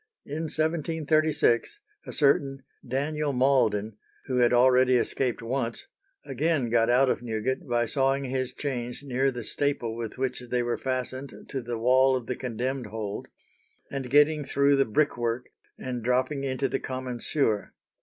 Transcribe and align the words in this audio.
In 0.25 0.45
1736, 0.49 1.79
a 2.07 2.11
certain 2.11 2.63
Daniel 2.83 3.33
Malden, 3.33 3.97
who 4.25 4.37
had 4.37 4.51
already 4.51 4.95
escaped 4.95 5.43
once, 5.43 5.85
again 6.25 6.71
got 6.71 6.89
out 6.89 7.07
of 7.07 7.21
Newgate, 7.21 7.67
by 7.67 7.85
sawing 7.85 8.23
his 8.23 8.51
chains 8.51 9.03
near 9.03 9.29
the 9.29 9.43
staple 9.43 9.95
with 9.95 10.17
which 10.17 10.39
they 10.49 10.63
were 10.63 10.79
fastened 10.79 11.45
to 11.49 11.61
the 11.61 11.77
wall 11.77 12.15
of 12.15 12.25
the 12.25 12.35
condemned 12.35 12.87
hold 12.87 13.27
and 13.91 14.09
getting 14.09 14.43
through 14.43 14.75
the 14.75 14.85
brickwork 14.85 15.49
and 15.77 16.01
dropping 16.03 16.43
into 16.43 16.67
the 16.67 16.79
common 16.79 17.19
sewer. 17.19 17.71